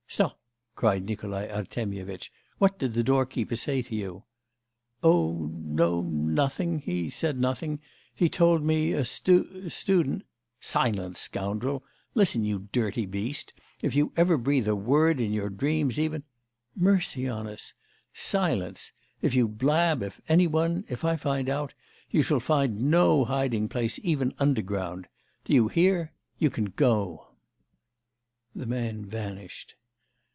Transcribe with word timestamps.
'Stop!' 0.13 0.37
cried 0.75 1.05
Nikolai 1.05 1.47
Artemyevitch. 1.47 2.33
'What 2.57 2.77
did 2.77 2.95
the 2.95 3.03
doorkeeper 3.03 3.55
say 3.55 3.81
to 3.81 3.95
you?' 3.95 4.23
'Oh 5.03 5.49
no 5.53 6.01
nothing 6.01 6.79
he 6.79 7.09
said 7.09 7.39
nothing 7.39 7.79
He 8.13 8.27
told 8.27 8.61
me 8.61 8.91
a 8.91 9.05
stu 9.05 9.69
student' 9.69 10.23
'Silence, 10.59 11.17
scoundrel! 11.17 11.85
Listen, 12.13 12.43
you 12.43 12.67
dirty 12.73 13.05
beast; 13.05 13.53
if 13.81 13.95
you 13.95 14.11
ever 14.17 14.37
breathe 14.37 14.67
a 14.67 14.75
word 14.75 15.21
in 15.21 15.31
your 15.31 15.49
dreams 15.49 15.97
even' 15.97 16.23
'Mercy 16.75 17.25
on 17.29 17.47
us' 17.47 17.73
'Silence! 18.13 18.91
if 19.21 19.33
you 19.33 19.47
blab 19.47 20.03
if 20.03 20.19
any 20.27 20.45
one 20.45 20.83
if 20.89 21.05
I 21.05 21.15
find 21.15 21.47
out 21.47 21.73
you 22.09 22.21
shall 22.21 22.41
find 22.41 22.91
no 22.91 23.23
hiding 23.23 23.69
place 23.69 23.97
even 24.03 24.33
underground! 24.39 25.07
Do 25.45 25.53
you 25.53 25.69
hear? 25.69 26.11
You 26.37 26.49
can 26.49 26.65
go!' 26.65 27.29
The 28.53 28.67
man 28.67 29.05
vanished. 29.05 29.75